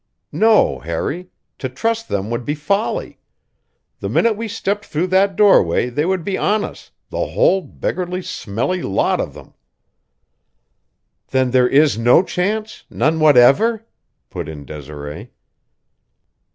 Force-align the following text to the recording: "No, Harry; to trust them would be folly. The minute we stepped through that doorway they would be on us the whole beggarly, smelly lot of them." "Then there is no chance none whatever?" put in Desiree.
"No, 0.31 0.79
Harry; 0.79 1.29
to 1.59 1.69
trust 1.69 2.07
them 2.09 2.31
would 2.31 2.43
be 2.43 2.55
folly. 2.55 3.19
The 3.99 4.09
minute 4.09 4.35
we 4.35 4.47
stepped 4.47 4.83
through 4.83 5.05
that 5.13 5.35
doorway 5.35 5.89
they 5.91 6.07
would 6.07 6.23
be 6.23 6.39
on 6.39 6.63
us 6.63 6.89
the 7.11 7.23
whole 7.27 7.61
beggarly, 7.61 8.23
smelly 8.23 8.81
lot 8.81 9.21
of 9.21 9.35
them." 9.35 9.53
"Then 11.27 11.51
there 11.51 11.69
is 11.69 11.99
no 11.99 12.23
chance 12.23 12.83
none 12.89 13.19
whatever?" 13.19 13.85
put 14.31 14.49
in 14.49 14.65
Desiree. 14.65 15.29